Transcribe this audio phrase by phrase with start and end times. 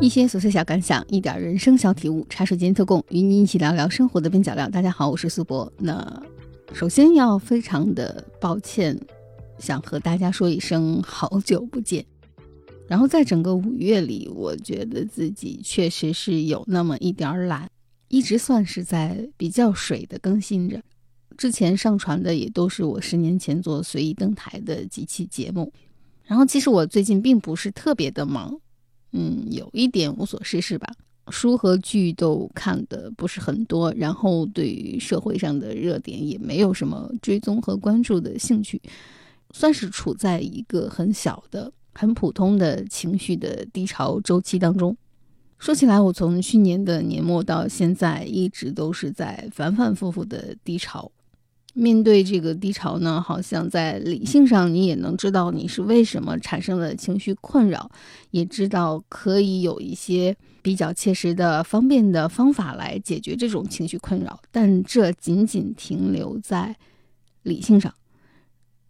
[0.00, 4.68] 一些琐碎小感想，一点人生小体悟，茶水间特供，与你一起聊聊生活的边角料。
[4.68, 5.70] 大家好，我是苏博。
[5.76, 6.22] 那
[6.72, 8.96] 首先要非常的抱歉，
[9.58, 12.06] 想和大家说一声好久不见。
[12.86, 17.68] 然后在整个五月里，我觉得自己确实是有那么一点懒，
[18.06, 20.80] 一直算是在比较水的更新着。
[21.36, 25.72] 之前上传的也都是我十年前做随意登台的几期节目。
[26.24, 28.60] 然后其实我最近并不是特别的忙。
[29.12, 30.86] 嗯，有一点无所事事吧，
[31.30, 38.80] 书和剧都看的不是很多，然后对于社会上的热点也没有什么追踪和关注的兴趣，
[39.52, 44.96] 算是处在一个很小的、很普通的情绪的低潮周期当中。
[45.58, 51.10] 说起来，我从去年的年末到现在，一直都是在反反复复的低潮。
[51.80, 57.88] 面对这个低潮呢，好像在理性上你也能知道你是为什么产生了情绪困扰，
[58.32, 66.74] 也知道可以有一些比较切实的、方便的方法来解决这种情绪困扰，但这仅仅停留在
[67.44, 67.94] 理性上，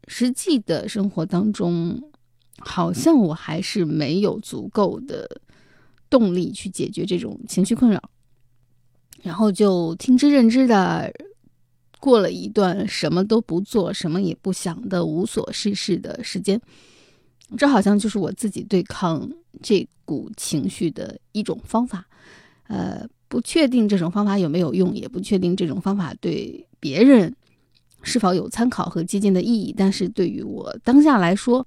[0.06, 2.02] 实际的生活当中，
[2.60, 5.42] 好像我还是没有足够的
[6.08, 8.02] 动力去解决这种情绪困扰，
[9.22, 11.12] 然后就听之任之的。
[12.00, 16.60] 过了一段什么都不做、什么也不想的无所事事的时间，
[17.56, 19.28] 这好像就是我自己对抗
[19.60, 22.06] 这股情绪的一种方法。
[22.68, 27.34] 呃，不确定这种方法有没有用，也不确定这种方法对别人
[28.02, 29.74] 是否有参考和借鉴的意义。
[29.76, 31.66] 但是对于我当下来说，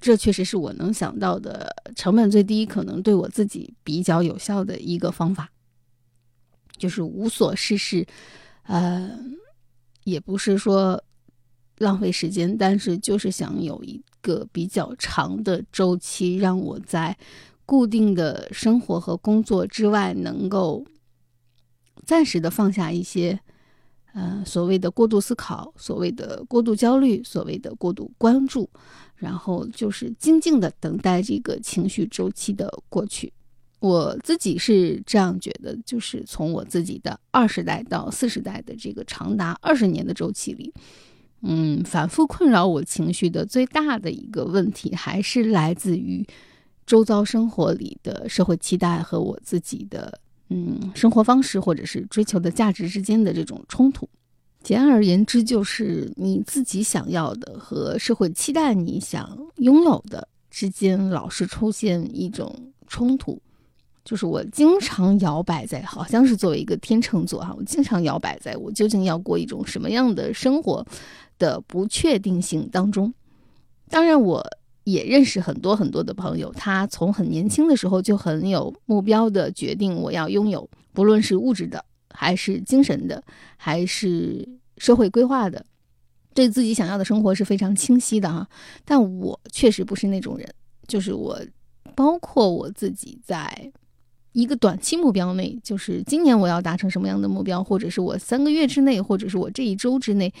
[0.00, 5.50] 这确实是我能想到的成本最低、可能对我自己比较有效的一个方法，
[6.76, 8.06] 就是无所事事。
[8.62, 9.18] 呃。
[10.08, 11.02] 也不是说
[11.78, 17.16] 浪费时间，但是就是想有一个比较长的周期，让我在
[17.64, 20.84] 固定的生活和工作之外，能够
[22.04, 23.38] 暂时的放下一些，
[24.14, 28.68] 呃，所谓的过度思考，所谓的过度焦虑，所谓的过度关注，
[29.14, 33.32] 然后就是静静的等待这个情绪周期的过去。
[33.80, 40.72] 我自己是这样觉得，就是从我自己的二十代到四十代的这个长达二十年的周期里，
[41.42, 46.26] 嗯，反复困扰我情绪的最大的一个问题，还是来自于
[46.86, 54.08] 周遭生活里的社会期待和我自己的嗯生活方式或者是追求的价值之间的这种冲突。
[54.60, 63.40] 简而言之，就是你自己想要的和社会期待你想拥有的之间，老是出现一种冲突。
[64.08, 70.82] 就是我经常摇摆在，好像是作为一个天秤座哈，我经常摇摆在我究竟要过一种什么样的生活
[71.38, 73.12] 的不确定性当中。
[73.90, 74.42] 当然，我
[74.84, 83.22] 也认识很多很多的朋友，他从很年轻的时候就很有目标的决定我要拥有，不论是物质的，还是精神的，
[83.58, 84.48] 还是
[84.78, 85.62] 社会规划的，
[86.32, 88.48] 对自己想要的生活是非常清晰的哈。
[88.86, 90.48] 但我确实不是那种人，
[90.86, 91.38] 就是我，
[91.94, 93.70] 包括我自己在。
[94.38, 100.32] 一个短期目标内，就是今年我要达成什么样的目标，或者是我三个月之内，或者是我这一周之内，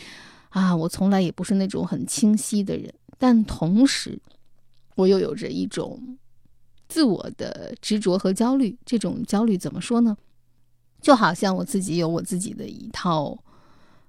[0.50, 2.94] 啊，我从来也不是那种很清晰的人。
[3.18, 4.16] 但同时，
[4.94, 6.16] 我又有着一种
[6.86, 8.78] 自我的执着和焦虑。
[8.86, 10.16] 这种焦虑怎么说呢？
[11.02, 13.36] 就好像我自己有我自己的一套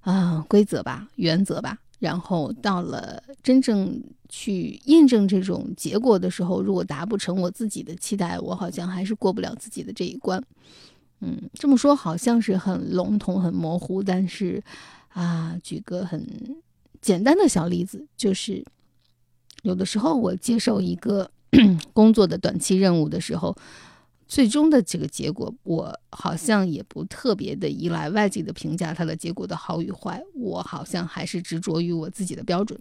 [0.02, 1.80] 啊规则吧，原则吧。
[2.00, 10.42] 然后到了真正去验证这种结果的时候，如果达不成我自己的期待，我好像还是过不了自己的这一关。
[11.20, 14.64] 嗯，这么说好像是很笼统、很模糊，但是
[15.10, 16.26] 啊，举个很
[17.02, 18.66] 简单的小例子，就是
[19.64, 21.30] 有的时候我接受一个
[21.94, 23.56] 工作的短期任务的时候。
[24.30, 32.80] 最终的这个结果，我好像也不特别的依赖外界的评价，它的结果的好与坏，我好像还是执着于我自己的标准。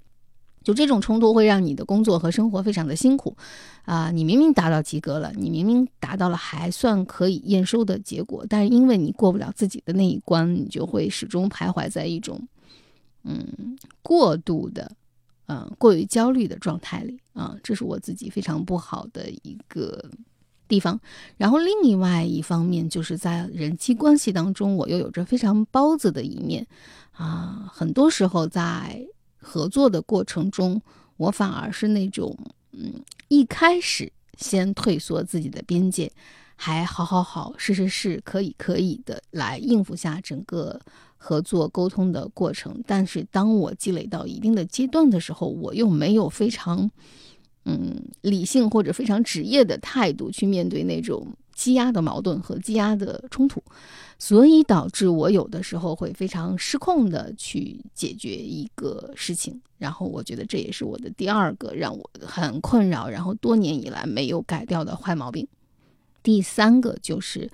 [0.62, 3.34] 就这种冲突会让你的工作和生活非常的辛苦
[3.84, 4.10] 啊！
[4.10, 12.46] 你明明达到及格了，你明明达到了还算可以验收的结果，但是因为你过不了自己的那一关，你就会始终徘徊在一种
[13.24, 14.92] 嗯过度的
[15.46, 17.56] 嗯过于焦虑的状态里啊！
[17.62, 20.10] 这是我自己非常不好的一个。
[20.68, 21.00] 地方，
[21.36, 26.66] 然后另外一方面就是在人际关系当中，我又有着非常包子的一面
[27.12, 27.68] 啊。
[27.72, 29.04] 很多时候在
[29.40, 30.80] 合作的过程中，
[31.16, 32.36] 我反而是那种
[32.72, 32.92] 嗯，
[33.28, 36.12] 一开始先退缩自己的边界，
[36.54, 40.78] 还好好好，是是是，可以可以的来应付下整个
[41.16, 42.82] 合作沟通的过程。
[42.86, 46.90] 但是当我积累到一定的阶段的时候，我又没有非常。
[47.68, 53.62] 嗯理性或者非常职业的态度去面对那种积压的矛盾和积压的冲突，
[54.18, 59.60] 所以导致我有的时候会非常失控的去解决一个事情。
[59.76, 65.46] 然后我觉得这也是我的第二个让我很困扰，然后多年以来没有改掉的坏毛病。
[66.22, 67.50] 第三个就是。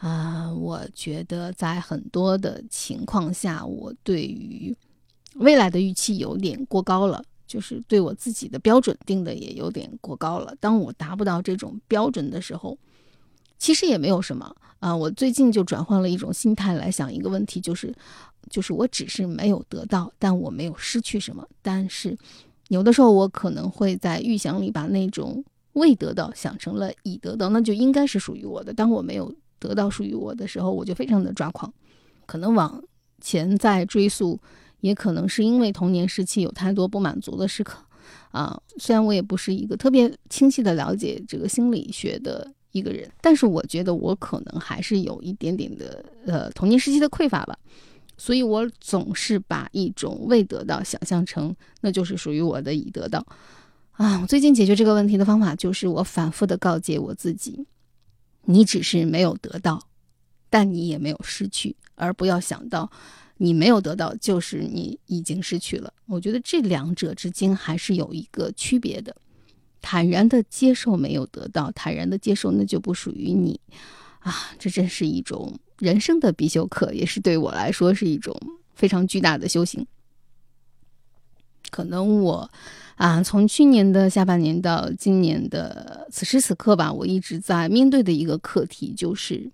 [0.00, 4.74] 啊，我觉得在很多的情况下，我对于
[5.34, 10.54] 未来的预期有点过高了，就是对我自己的标准定的也有点过高了。
[10.60, 12.78] 当我达不到这种标准的时候，
[13.58, 14.94] 其实也没有什么啊。
[14.94, 17.92] 我最近就转换了一种心态来想一个问题，就是，
[18.48, 21.44] 就是我只是没有得到，但我没有失去什么。
[21.60, 22.16] 但是
[22.68, 28.72] 有的时候我可能会在预想里把那种未得到想成了已得到，那就应该是属于我的。
[28.72, 29.34] 当我没有。
[29.62, 31.70] 得到属于我的时候，我就非常的抓狂。
[32.24, 32.82] 可能往
[33.20, 34.40] 前再追溯，
[34.80, 37.78] 也可能是因为童年时期有太多不满足的时刻
[38.30, 38.60] 啊。
[38.78, 47.56] 虽然我也不是一个特别清晰的了解这个心理学的一个人，但是我觉得我可能还是有一点点的呃童年时期的匮乏吧。
[48.16, 53.26] 所以我总是把一种未得到想象成那就是属于我的已得到
[53.92, 54.20] 啊。
[54.20, 57.66] 我最近解决这个问题的方法就是我反复的告诫我自己。
[58.44, 59.86] 你只是没有得到，
[60.50, 62.90] 但你也没有失去，而不要想到
[63.38, 65.90] 你没有得到就是你已经失去了。
[66.06, 69.16] 我觉得这两者之间还是有一个区别的。
[69.80, 73.58] 坦然的接受没有得到，坦然的接受那就不属于你
[74.18, 74.50] 啊！
[74.58, 78.38] 这真是一种人生的必修课，也是对我来说是一种
[78.74, 79.86] 非常巨大的修行。
[81.70, 82.50] 可能我。
[82.96, 89.50] 啊，从去年的下半年到今年的此时此刻吧，我一直在面对的一个课题就是，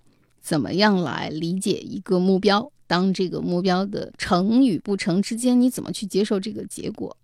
[0.46, 2.70] 怎么样来理解一个目标？
[2.87, 7.16] 当这个目标的成与不成之间，你怎么去接受这个结果？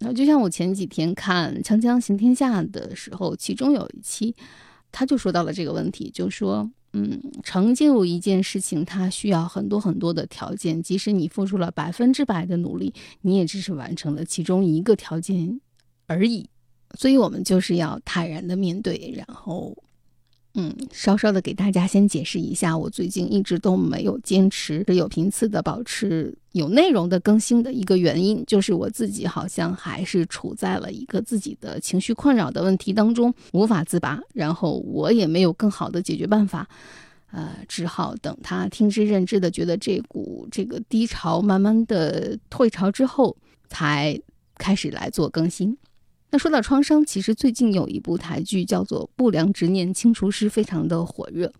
[0.00, 4.34] 那就像我前几天看《锵锵行天下》的时候，其中有一期，
[4.92, 6.70] 他就说到了这个问题，就说。
[6.92, 10.82] 嗯，成就一件事情，它需要很多很多的条件。
[10.82, 15.60] 即使你付出了百分之百的努力，你也只是完成了其中一个条件
[16.06, 16.50] 而已。
[16.98, 19.72] 所以，我们就是要坦然的面对，然后。
[20.54, 36.68] 嗯，稍稍的给大家先解释一下，我最近一直都没有坚持有频次的保持有内容的更新的一个原因，就是我自己好像还是处在了一个自己的情绪困扰的问题当中，无法自拔，然后我也没有更好的解决办法，
[37.30, 43.36] 呃，只好等他听之任之的觉得这股这个低潮慢慢的退潮之后，
[43.68, 44.20] 才
[44.56, 45.76] 开始来做更新。
[46.30, 51.52] 那说到创伤，其实最近有一部台剧叫做《不良执念清除师》，非常的火热。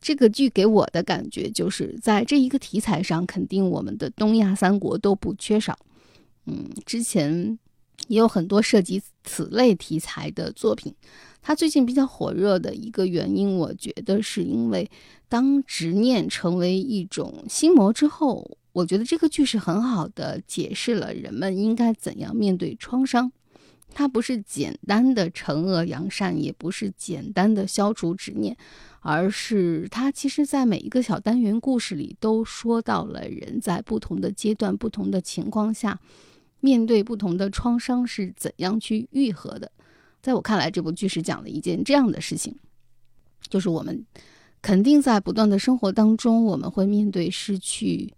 [0.00, 5.76] 这个剧给我的感觉就是在这一个题材上，肯定我们的东亚三国都不缺少。
[6.44, 7.58] 嗯，之前
[8.06, 10.94] 也有很多涉及此类题材的作品。
[11.42, 14.88] 它最近比较火热的一个原因，我觉得是因为
[15.28, 23.32] 当执念成为一种心魔之后，我觉得这个剧是很好的解释了人们应该怎样面对创伤。
[23.98, 28.54] 它不是简单的惩恶扬善，也不是简单的消除执念，
[29.00, 35.98] 而是它其实，在每一个小单元故事里，都说到了人在不同的阶段、不同的情况下，
[36.60, 39.72] 面对不同的创伤是怎样去愈合的。
[40.20, 42.54] 在我看来，这部剧是讲了一件这样的事情，
[43.48, 44.04] 就是我们
[44.60, 48.12] 肯定在不断的生活当中，我们会面对失去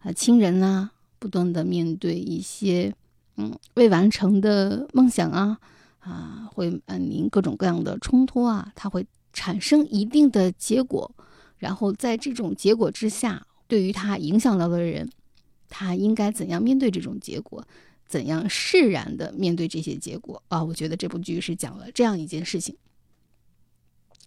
[0.00, 2.94] 啊亲人啊，不断的面对一些。
[3.40, 5.58] 嗯，未完成的梦想啊，
[6.00, 11.14] 啊，会面临各种各样的冲突啊，它会产生一定的结果，
[11.56, 15.08] 然后在这种结果之下，对于他影响到的人，
[15.68, 17.64] 他应该怎样面对这种结果，
[18.08, 20.64] 怎样释然的面对这些结果啊？
[20.64, 22.76] 我觉得这部剧是讲了这样一件事情。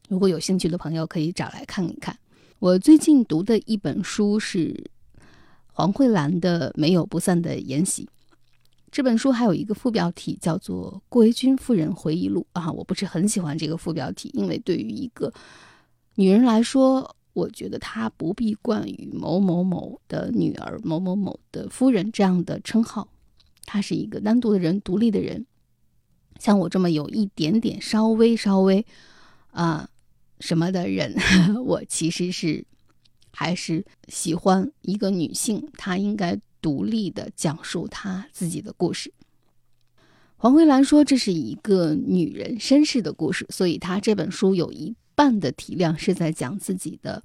[0.07, 2.17] 如果有兴趣的朋友可以找来看一看。
[2.59, 4.91] 我最近读的一本书是
[5.73, 8.05] 黄慧兰的《没有不散的筵席》。
[8.91, 15.33] 这本书还有一个副标题叫做《郭维钧夫人回忆录》啊，我不是很喜欢这个副标题，因为对于一个
[16.15, 23.07] 女人来说，我觉得她不必冠于某某某的女儿、某某某的夫人这样的称号，
[23.65, 25.45] 她是一个单独的人、独立的人。
[26.37, 28.85] 像我这么有一点点、稍微、稍微
[29.51, 29.87] 啊
[30.41, 31.15] 什么的人，
[31.63, 32.65] 我其实是
[33.31, 36.37] 还是喜欢一个女性，她应该。
[36.61, 39.13] 独立的讲述她自己的故事。
[40.37, 47.23] 黄慧兰说：“这是一个女人身世的故事，所以她这本书有一半的体量是在讲自己的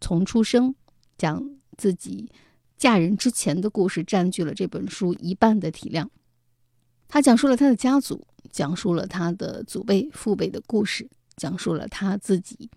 [0.00, 0.74] 从出生，
[1.16, 2.30] 讲自己
[2.76, 6.10] 嫁人之前的故事，占据了这本书一半的体量。
[7.08, 12.68] 他讲述了他的家族，讲述了他的祖辈、父辈的故事，讲述了他自己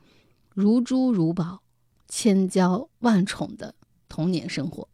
[0.53, 1.62] 如珠如宝、
[2.08, 3.75] 千娇万宠的
[4.08, 4.88] 童年生活。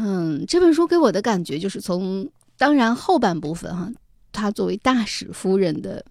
[0.00, 3.90] 嗯，这本书给我的感觉就是从当然后半部分哈，
[4.30, 6.04] 他作为大使夫人的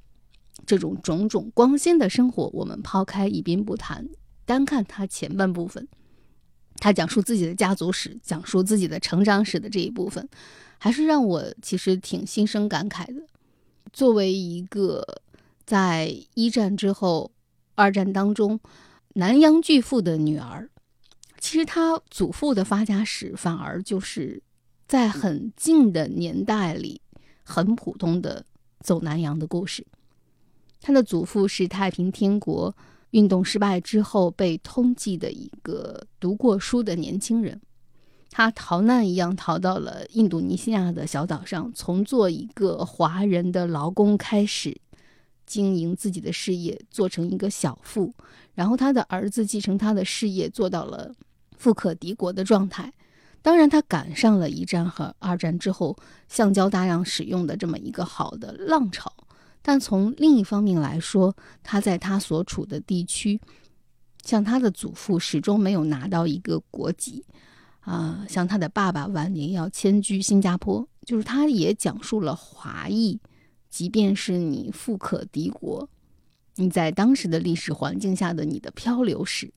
[0.65, 4.05] 这种种种光鲜的生活，我们抛开一并不谈，
[4.45, 5.87] 单看他前半部分，
[6.79, 10.27] 他讲述自己的家族史、讲述自己的成长史的这一部分。
[10.79, 13.23] 还是让我其实挺心生感慨的。
[13.91, 15.03] 作为一个
[15.65, 17.31] 在一战之后、
[17.73, 18.59] 二战当中
[19.13, 20.69] 南洋巨富的女儿，
[21.39, 24.41] 其实他祖父的发家史反而就是
[24.87, 27.01] 在很近的年代里
[27.43, 28.45] 很普通的
[28.79, 29.85] 走南洋的故事。
[30.81, 32.75] 他的祖父是太平天国
[33.11, 37.59] 运动失败之后被通缉的一个读过书的年轻人。
[38.29, 44.79] 他逃难一样逃到了印度尼西亚的小岛上，从做一个华人的劳工开始，
[45.45, 48.13] 经营自己的事业，做成一个小富。
[48.53, 51.11] 然后他的儿子继承他的事业，做到了
[51.57, 52.93] 富可敌国的状态。
[53.41, 55.97] 当然，他赶上了一战和二战之后
[56.27, 59.11] 橡胶大量使用的这么一个好的浪潮。
[59.61, 63.39] 但从另一方面来说，他在他所处的地区，
[64.23, 67.25] 像他的祖父始终没有拿到一个国籍。
[67.81, 73.17] 啊，像他的爸爸晚年要迁居新加坡，就是他也讲述了华裔，
[73.69, 75.87] 即便是你富可敌国，
[76.55, 79.53] 你在当时的历史环境下的你的漂流史。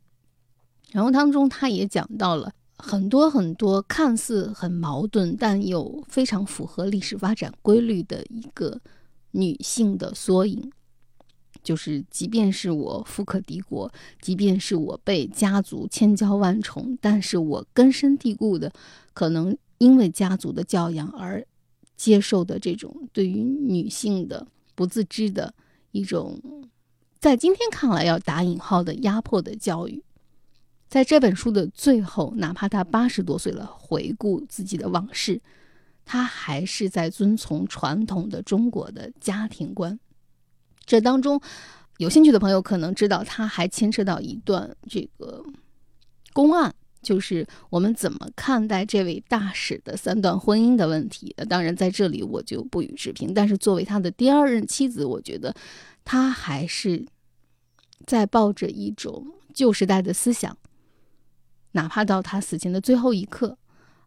[0.92, 8.80] 然后当中他也讲到了很多很多看似很矛盾，但又非常符合历史发展规律的一个
[9.32, 10.70] 女性的缩影。
[11.62, 13.92] 就是，即便是我富可敌国，
[14.22, 18.72] 即便是我被家族千娇万宠，但是我根深蒂固的，
[19.12, 21.46] 可能因为家族的教养而
[21.96, 25.52] 接受的这种对于女性的不自知的
[25.90, 26.40] 一种，
[27.18, 30.02] 在今天看来要打引号的压迫的教育，
[30.90, 35.40] 在这本书的最后，哪怕他八十多岁了，回顾自己的往事，
[36.04, 40.00] 他还是在遵从传统的中国的家庭观。
[40.84, 41.40] 这当中，
[41.98, 45.44] 有兴趣的朋友可能知道，他还牵扯到一段这个
[46.32, 51.32] 公案，就是我们怎么看待这位大使的三段婚姻的问题。
[51.48, 53.32] 当然，在这里我就不予置评。
[53.32, 55.54] 但是，作为他的第二任妻子，我觉得
[56.04, 57.06] 他还是
[58.06, 60.58] 在抱着一种旧时代的思想，
[61.72, 63.58] 哪怕到他死前的最后一刻，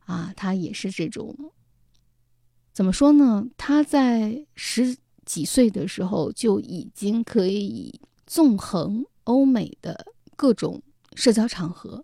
[0.05, 1.36] 啊，他也是这种
[2.72, 3.46] 怎么说呢？
[3.58, 4.98] 他在十。
[5.25, 10.05] 几岁的时候就已经可以纵横欧美的
[10.36, 10.82] 各种
[11.15, 12.03] 社交场合，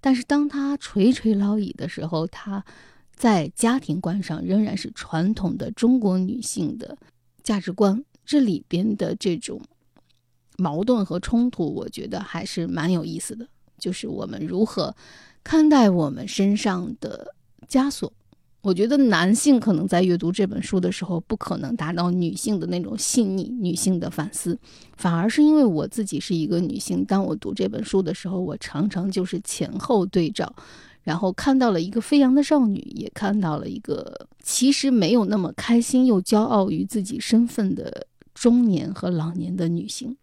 [0.00, 2.64] 但是当他垂垂老矣的时候，他
[3.16, 6.96] 在家庭观上仍然是传统的中国女性的
[7.42, 8.04] 价值观。
[8.24, 9.60] 这里边的这种
[10.56, 13.48] 矛盾和冲突，我觉得还是蛮有意思的。
[13.78, 14.94] 就是我们如何
[15.42, 17.34] 看待我们身上的
[17.68, 18.12] 枷锁。
[18.62, 24.56] 我觉得男性可能在阅读这本书的时候，不可能达到女性的那种细腻、女性的反思，
[24.96, 30.54] 反而是因为我自己是一个女性，当我读这本书的时候，我常常就是前后对照，
[31.02, 40.16] 然后看到了一个飞扬的少女，也看到了一个其实没有那么开心又骄傲于自己身份的中年和老年的女性。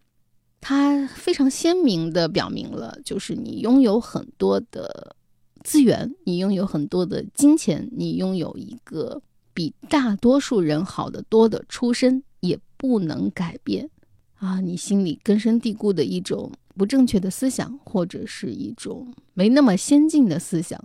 [0.62, 5.16] 它非常鲜明地表明了，就是你拥有很多的。
[5.62, 9.22] 资源，你拥有很多的金钱，你拥有一个
[9.54, 13.89] 比大多数人好的多的出身，也不能改变
[14.36, 20.82] 啊，你心里根深蒂固的一种不正确的思想，或者是一种没那么先进的思想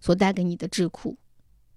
[0.00, 1.16] 所带给你的智库，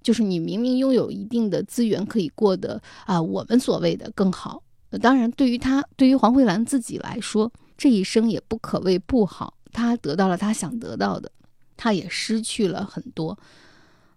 [0.03, 4.61] 就是你明明拥有一定的资源，可以过得啊，我们所谓的更好。
[5.01, 11.31] 当然，对于他，对于黄慧兰自己来说，这一生也不可谓不好，他得到了他想得到的。
[11.79, 13.37] 他也失去了很多，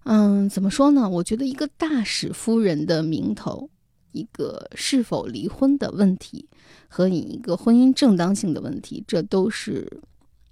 [0.05, 1.07] 嗯，怎么说呢？
[1.07, 3.69] 我觉得一个大使夫人的名头，
[4.13, 6.49] 一个是否离婚的问题，
[6.89, 10.01] 和你一个婚姻正当性的问题，这都是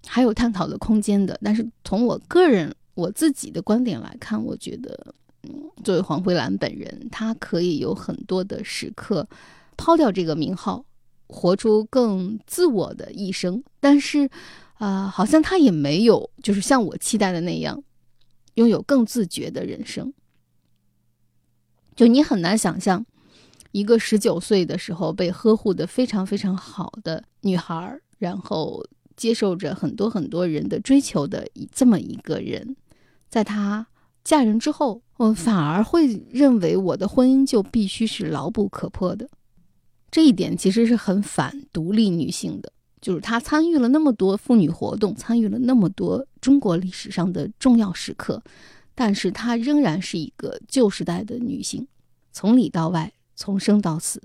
[0.07, 1.41] 还有探讨的空间的。
[1.43, 5.51] 但是从我个人我自己的观点来看，我觉得，嗯，
[5.83, 9.27] 作为黄慧兰本人，她可以有很多的时刻
[9.79, 10.85] 抛掉这个名号，
[11.29, 13.65] 活出更自我的一生。
[13.81, 14.29] 但是。
[14.79, 17.83] 啊，好像他也没有，就是像我期待的那样，
[18.55, 20.15] 拥有更自觉的人生。
[21.97, 23.05] 就你很难想象，
[23.73, 32.77] 一个十九岁的时候被呵护的非常非常好的女孩，然后接受着很多很多人的追求的这么一个人，
[33.29, 33.89] 在她
[34.23, 39.29] 嫁人之后，我反而会认为我的婚姻就必须是牢不可破的。
[40.11, 48.43] 这一点其实是很反独立女性的，就是她参与了那么多妇女活动，参与了那么多中国历史上的重要时刻，
[48.95, 51.87] 但是她仍然是一个旧时代的女性，
[52.33, 54.23] 从里到外，从生到死。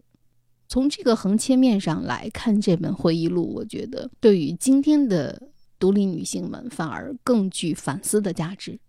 [0.70, 8.80] 从这个横切面上来看，这本回忆录，我觉得对于今天的独立女性们反而更具反思的价值。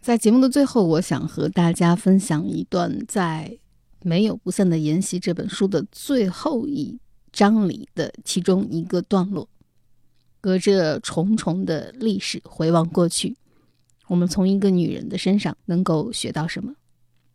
[0.00, 3.58] 在节目的最后，我想和大家分享一段在。
[4.04, 6.98] 没有不散的筵席这本书的最后一
[7.32, 9.48] 章里的其中一个段落，
[10.42, 13.34] 隔着重重的历史回望过去，
[14.06, 16.74] 我们从一个女人的身上能够学到什么？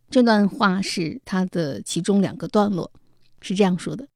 [0.08, 2.92] 这段话是她的其中两个段落，
[3.40, 4.06] 是这样说的：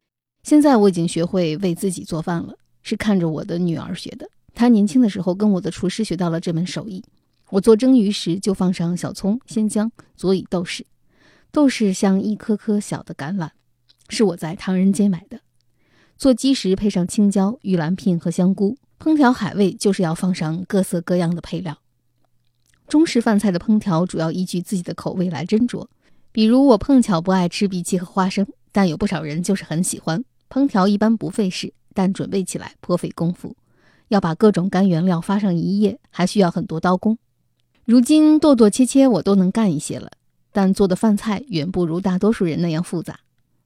[0.44, 4.30] 现在我已经学会为自己做饭了，是看着我的女儿学的。
[4.54, 7.02] 她年轻的时候跟我的厨师学到了这门手艺。
[7.50, 10.82] 我做蒸鱼时就放上小葱、鲜姜，佐以豆豉。
[11.54, 13.50] 豆豉像一颗颗小的橄榄，
[14.08, 15.38] 是我在唐人街买的。
[16.18, 18.76] 做鸡时配上青椒、玉兰片和香菇。
[18.99, 21.78] 烹调海味就是要放上各色各样的配料。
[22.88, 25.87] 中式饭菜的烹调主要依据自己的口味来斟酌。
[26.32, 30.25] 比如我碰巧不爱吃荸荠和花生，但有不少人就是很喜欢。
[30.50, 33.54] 烹调一般不费事，但准备起来颇费功夫。
[34.08, 37.16] 要把各种干原料发上一夜，还需要很多刀工。
[37.84, 40.11] 如今剁剁切切我都能干一些了。
[40.54, 43.18] 但做的饭菜远不如大多数人那样复杂，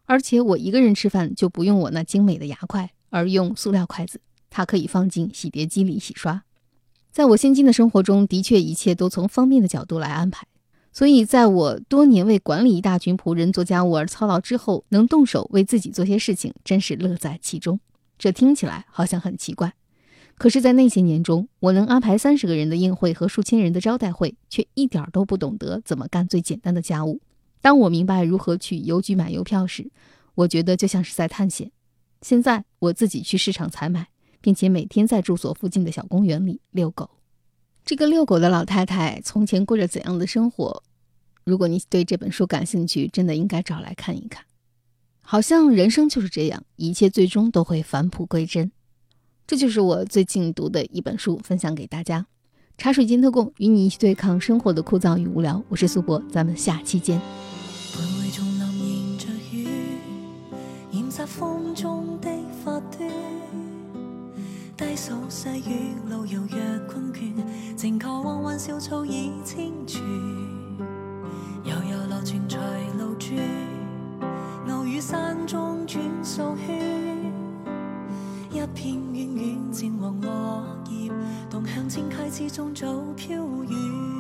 [0.07, 6.45] 而且我一个人吃饭就不用我那精美的牙筷，而用塑料筷子，它可以放进洗碟机里洗刷。
[7.12, 10.47] 在我现今的生活中，的确一切都从方便的角度来安排，
[10.90, 17.78] 所以在我多年为管理一大群仆人做家务而操劳之后，能动手为自己做些事情，真是乐在其中。
[18.16, 19.75] 这听起来好像很奇怪。
[20.38, 27.21] 可是，在那些年中，我能安排三十个人的宴会和数千人的招待会，却一点都不懂得怎么干最简单的家务。
[27.60, 29.91] 当我明白如何去邮局买邮票时，
[30.36, 31.73] 我觉得就像是在探险。
[32.23, 34.06] 现在我自己去市场采买，
[34.41, 37.10] 并且每天在住所附近的小公园里遛狗。
[37.84, 40.84] 这个遛狗的老太太从前过着怎样的生活？
[41.43, 44.45] 如果你对这本书感兴趣，真的应该找来看一看。
[45.21, 48.71] 好像人生就是这样，一切最终都会返璞归真。
[49.49, 52.26] 这就是我最近读的一本书分享给大家。
[52.76, 55.63] 茶水间特供与你一起对抗生活的枯燥与无聊。
[55.71, 57.19] 我是苏博咱们下期见。
[57.95, 59.67] 徘徊丛林迎着雨
[60.93, 62.28] 染湿风中的
[62.63, 63.11] 发端
[64.76, 67.32] 低诉细雨路遥若困倦
[67.75, 70.02] 静靠湾湾小草已清泉
[71.65, 72.61] 悠悠流泉随
[72.99, 77.37] 路转偶遇山中转数圈
[78.50, 81.13] 一片远远渐黄落叶，
[81.50, 84.18] 同向清溪之中早飘远。